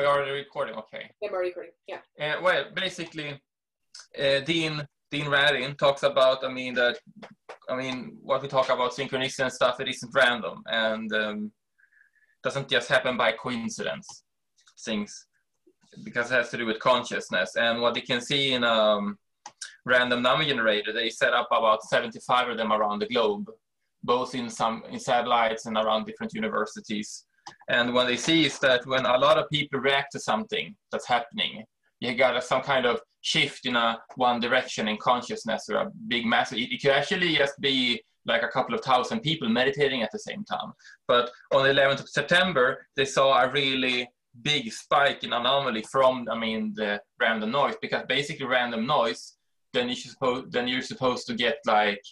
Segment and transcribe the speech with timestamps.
[0.00, 0.76] Oh, you're already recording.
[0.76, 1.10] Okay.
[1.22, 1.72] I'm already recording.
[1.86, 1.98] Yeah.
[2.18, 3.38] Uh, well, basically,
[4.18, 6.42] uh, Dean Dean Radin talks about.
[6.42, 6.98] I mean that.
[7.68, 9.78] I mean what we talk about synchronicity and stuff.
[9.78, 11.52] It isn't random and um,
[12.42, 14.24] doesn't just happen by coincidence.
[14.86, 15.26] Things
[16.02, 19.18] because it has to do with consciousness and what you can see in a um,
[19.84, 20.94] random number generator.
[20.94, 23.50] They set up about 75 of them around the globe,
[24.02, 27.26] both in some in satellites and around different universities
[27.68, 31.06] and what they see is that when a lot of people react to something that's
[31.06, 31.64] happening,
[32.00, 35.90] you got a, some kind of shift in a one direction in consciousness or a
[36.08, 36.58] big massive.
[36.58, 40.18] It, it could actually just be like a couple of thousand people meditating at the
[40.18, 40.72] same time.
[41.08, 44.08] But on the 11th of September, they saw a really
[44.42, 49.36] big spike in anomaly from, I mean, the random noise, because basically random noise,
[49.72, 49.96] then you
[50.50, 52.02] then you're supposed to get like,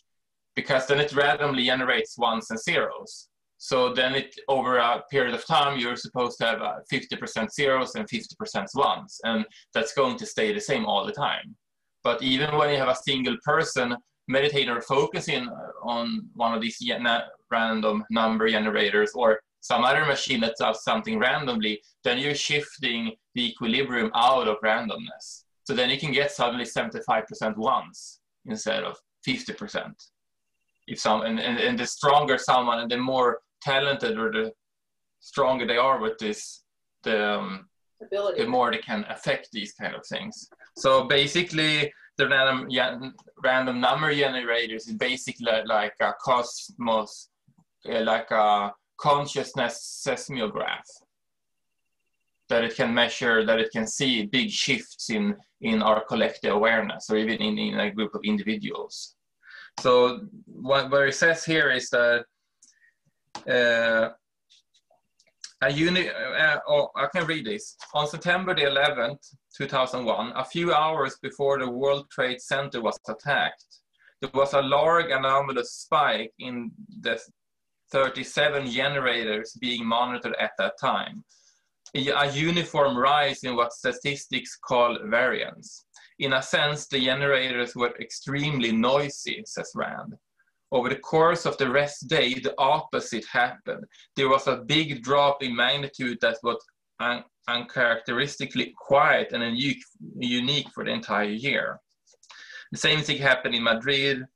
[0.55, 3.28] because then it randomly generates ones and zeros.
[3.59, 6.61] So then it over a period of time, you're supposed to have
[6.93, 11.13] 50% uh, zeros and 50% ones, and that's going to stay the same all the
[11.13, 11.57] time.
[12.05, 13.97] But even when you have a single person
[14.29, 16.79] meditating or focusing uh, on one of these
[17.51, 23.51] random number generators or some other machine that does something randomly, then you're shifting the
[23.51, 25.45] equilibrium out of randomness.
[25.65, 29.93] So then you can get suddenly 75% ones instead of 50%.
[30.87, 34.53] If some and, and, and the stronger someone and the more talented or the
[35.21, 36.63] stronger they are with this,
[37.03, 37.69] the um,
[38.11, 40.49] the more they can affect these kind of things.
[40.77, 42.99] So basically, the random yeah,
[43.43, 47.29] random number generators is basically like a cosmos,
[47.91, 50.87] uh, like a consciousness seismograph
[52.49, 57.11] that it can measure, that it can see big shifts in in our collective awareness,
[57.11, 59.17] or even in, in a group of individuals.
[59.81, 62.25] So what, what it says here is that
[63.47, 64.13] a
[65.71, 67.77] uni, uh, oh, I can read this.
[67.95, 73.65] On September the 11th, 2001, a few hours before the World Trade Center was attacked,
[74.21, 77.21] there was a large anomalous spike in the
[77.91, 81.25] 37 generators being monitored at that time.
[81.95, 85.87] A uniform rise in what statistics call variance.
[86.19, 90.15] In a sense, the generators were extremely noisy, says Rand.
[90.71, 93.85] Over the course of the rest day, the opposite happened.
[94.17, 96.59] There was a big drop in magnitude that was
[97.01, 99.57] un uncharacteristically quiet and
[100.19, 101.81] unique, for the entire year.
[102.73, 104.27] The same thing happened in Madrid.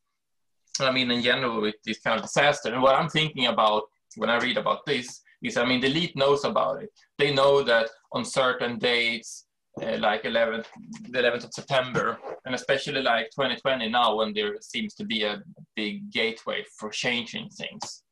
[0.80, 2.72] I mean, in general, with this kind of disaster.
[2.72, 3.82] And what I'm thinking about
[4.16, 6.90] when I read about this is, I mean, the elite knows about it.
[7.18, 9.44] They know that on certain dates,
[9.80, 10.66] uh, like 11th,
[11.08, 15.42] the 11th of September, and especially like 2020 now when there seems to be a
[15.76, 18.02] big gateway for changing things,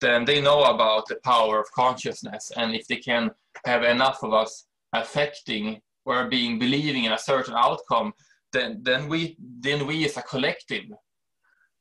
[0.00, 2.50] then they know about the power of consciousness.
[2.56, 3.30] And if they can
[3.66, 8.12] have enough of us affecting or being believing in a certain outcome,
[8.52, 10.86] then, then, we, then we as a collective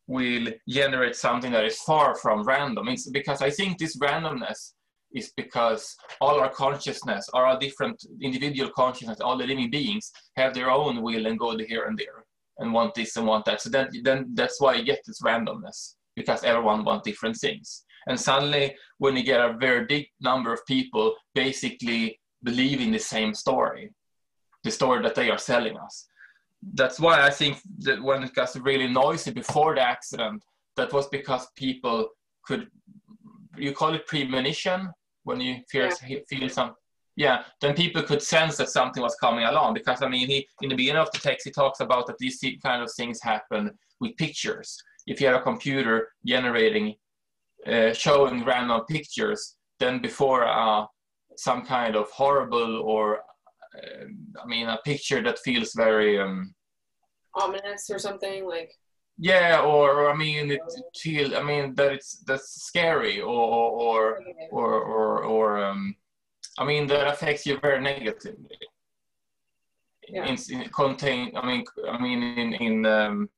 [0.05, 2.89] will generate something that is far from random.
[2.89, 4.73] It's because I think this randomness
[5.13, 10.53] is because all our consciousness, all our different individual consciousness, all the living beings have
[10.53, 12.25] their own will and go here and there
[12.59, 13.61] and want this and want that.
[13.61, 17.85] So then, then that's why you get this randomness because everyone wants different things.
[18.07, 23.33] And suddenly, when you get a very big number of people basically believing the same
[23.33, 23.91] story,
[24.63, 26.07] the story that they are selling us,
[26.73, 30.43] that's why I think that when it got really noisy before the accident,
[30.75, 32.09] that was because people
[32.43, 32.67] could,
[33.57, 34.89] you call it premonition,
[35.29, 36.19] when you feel, yeah.
[36.27, 36.73] feel some
[37.19, 40.69] yeah, then people could sense that something was coming along because I mean, he in
[40.69, 44.15] the beginning of the text he talks about that these kind of things happen with
[44.15, 44.77] pictures.
[45.05, 46.95] If you have a computer generating,
[47.67, 50.85] uh, showing random pictures, then before uh,
[51.35, 53.17] some kind of horrible or,
[53.75, 54.05] uh,
[54.41, 56.55] I mean, a picture that feels very um,
[57.35, 58.71] ominous or something like.
[59.21, 60.61] Yeah, or, or I mean, it
[60.95, 61.35] feel.
[61.35, 64.19] I mean that it's that's scary, or or
[64.49, 65.95] or or, or um,
[66.57, 68.57] I mean that affects you very negatively.
[70.07, 70.25] Yeah.
[70.25, 73.29] In, in contain, I mean, I mean, in in um,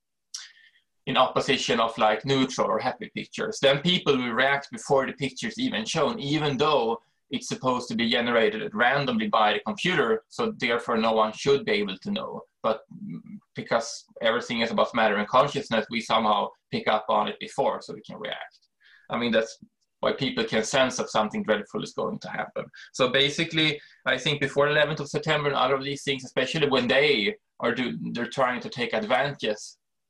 [1.07, 5.57] in opposition of like neutral or happy pictures, then people will react before the picture's
[5.57, 7.01] even shown, even though
[7.31, 11.71] it's supposed to be generated randomly by the computer, so therefore no one should be
[11.71, 12.43] able to know.
[12.63, 12.81] But
[13.55, 17.93] because everything is about matter and consciousness, we somehow pick up on it before so
[17.93, 18.59] we can react.
[19.09, 19.57] I mean, that's
[20.01, 22.65] why people can sense that something dreadful is going to happen.
[22.91, 26.87] So basically, I think before 11th of September and all of these things, especially when
[26.87, 29.45] they are do, they're trying to take advantage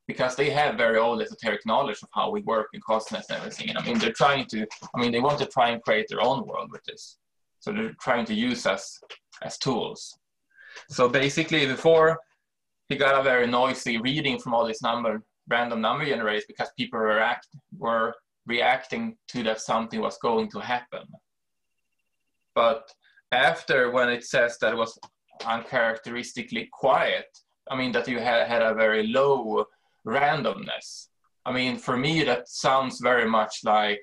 [0.07, 3.69] because they have very old esoteric knowledge of how we work in consciousness and everything.
[3.69, 4.65] And I mean, they're trying to,
[4.95, 7.18] I mean, they want to try and create their own world with this.
[7.59, 9.00] So they're trying to use us
[9.42, 10.18] as tools.
[10.89, 12.18] So basically, before
[12.92, 17.00] he got a very noisy reading from all these number, random number generators because people
[17.00, 17.48] were, act,
[17.78, 18.16] were
[18.46, 21.04] reacting to that something was going to happen.
[22.56, 22.90] But
[23.32, 24.98] after when it says that it was
[25.46, 27.28] uncharacteristically quiet,
[27.70, 29.66] I mean that you had, had a very low
[30.06, 31.08] randomness.
[31.46, 34.02] I mean, for me, that sounds very much like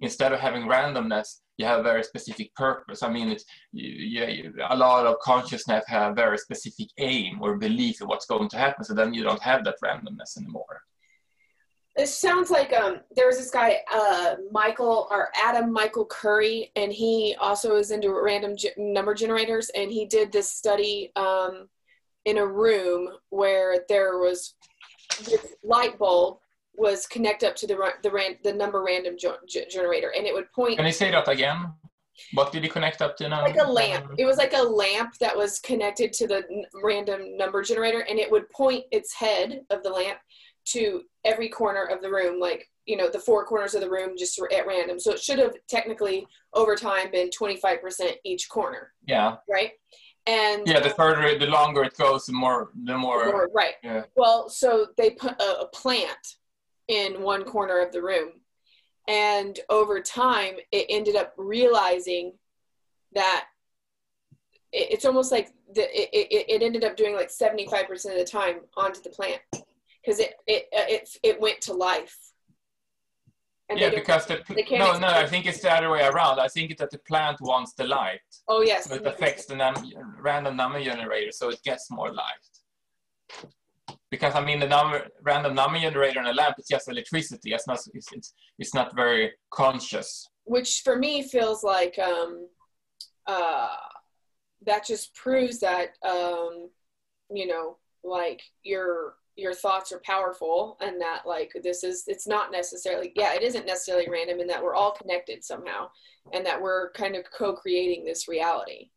[0.00, 3.02] instead of having randomness, you have a very specific purpose.
[3.02, 7.56] I mean, it's, you, you, a lot of consciousness have a very specific aim or
[7.56, 8.84] belief in what's going to happen.
[8.84, 10.82] So then you don't have that randomness anymore.
[11.96, 16.92] It sounds like um, there was this guy, uh, Michael or Adam Michael Curry, and
[16.92, 19.68] he also is into random ge- number generators.
[19.74, 21.68] And he did this study um,
[22.24, 24.54] in a room where there was
[25.24, 26.38] this light bulb
[26.78, 30.76] was connect up to the the ran, the number random generator, and it would point.
[30.76, 31.72] Can you say that again?
[32.32, 33.42] What did you connect up to now?
[33.42, 34.12] Like a lamp.
[34.18, 36.44] It was like a lamp that was connected to the
[36.82, 40.18] random number generator, and it would point its head of the lamp
[40.66, 44.16] to every corner of the room, like you know the four corners of the room,
[44.16, 44.98] just at random.
[44.98, 48.92] So it should have technically over time been twenty five percent each corner.
[49.06, 49.36] Yeah.
[49.48, 49.72] Right.
[50.26, 53.24] And yeah, the further, the longer it goes, the more, the more.
[53.24, 53.74] The more right.
[53.82, 54.02] Yeah.
[54.14, 56.36] Well, so they put a, a plant
[56.88, 58.30] in one corner of the room.
[59.06, 62.32] And over time, it ended up realizing
[63.14, 63.46] that
[64.72, 69.00] it's almost like the, it, it, ended up doing like 75% of the time onto
[69.00, 69.40] the plant
[70.04, 72.16] because it, it, it, it went to life.
[73.70, 74.40] And yeah, because the
[74.72, 76.40] no, no, I think it's the other way around.
[76.40, 78.20] I think that the plant wants the light.
[78.48, 78.88] Oh yes.
[78.88, 83.46] So it affects the num- random number generator, so it gets more light
[84.10, 87.52] because I mean the number random number generator in a lamp is just electricity.
[87.52, 90.28] It's not it's, it's, it's not very conscious.
[90.44, 92.48] Which for me feels like um,
[93.26, 93.68] uh,
[94.66, 96.70] that just proves that um,
[97.30, 102.50] you know like your your thoughts are powerful and that like this is it's not
[102.50, 105.88] necessarily yeah it isn't necessarily random and that we're all connected somehow
[106.32, 108.90] and that we're kind of co-creating this reality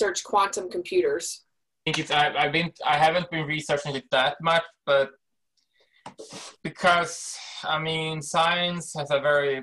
[0.00, 1.42] search quantum computers
[1.84, 5.10] think it's I, I've been I haven't been researching it that much, but
[6.62, 9.62] because I mean science has a very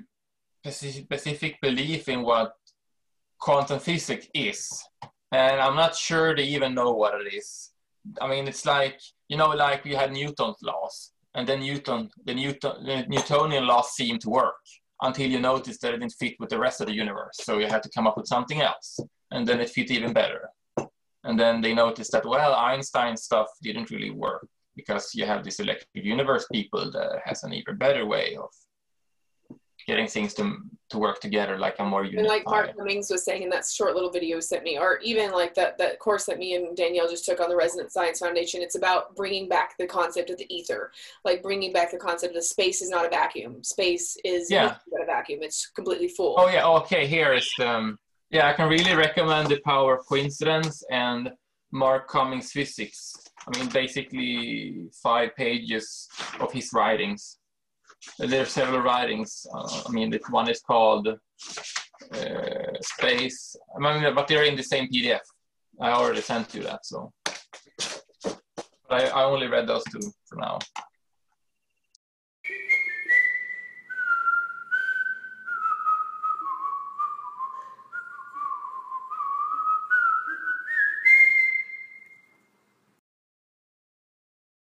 [0.65, 2.53] specific belief in what
[3.39, 4.69] quantum physics is,
[5.31, 7.71] and I'm not sure they even know what it is.
[8.19, 12.35] I mean, it's like you know, like we had Newton's laws, and then Newton, the
[12.35, 14.61] Newton, the Newtonian laws seemed to work
[15.03, 17.37] until you noticed that it didn't fit with the rest of the universe.
[17.41, 18.99] So you had to come up with something else,
[19.31, 20.49] and then it fit even better.
[21.23, 25.59] And then they noticed that, well, Einstein stuff didn't really work because you have this
[25.59, 28.49] electric universe people that has an even better way of
[29.87, 30.57] getting things to,
[30.91, 32.19] to work together like a more unified.
[32.19, 35.31] And like Mark Comings was saying in that short little video sent me, or even
[35.31, 38.61] like that, that course that me and Danielle just took on the Resonance Science Foundation,
[38.61, 40.91] it's about bringing back the concept of the ether,
[41.25, 43.63] like bringing back the concept that space is not a vacuum.
[43.63, 44.75] Space is yeah.
[44.91, 45.39] not a vacuum.
[45.41, 46.35] It's completely full.
[46.37, 46.67] Oh yeah.
[46.67, 47.07] Okay.
[47.07, 47.97] Here is the, um,
[48.31, 51.31] yeah, I can really recommend The Power of Coincidence and
[51.71, 53.13] Mark Comings Physics.
[53.45, 56.07] I mean, basically five pages
[56.39, 57.39] of his writings.
[58.17, 59.45] There are several writings.
[59.53, 63.55] Uh, I mean, one is called uh, Space.
[63.75, 65.19] I mean, but they're in the same PDF.
[65.79, 67.11] I already sent you that, so.
[68.87, 70.59] But I, I only read those two for now.